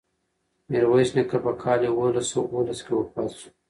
[0.71, 3.49] میرویس نیکه په کال یوولس سوه اوولس کې وفات شو.